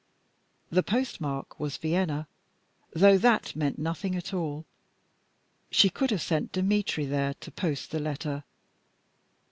[0.71, 2.27] The postmark was Vienna
[2.91, 4.65] though that meant nothing at all;
[5.69, 8.43] she could have sent Dmitry there to post the letter.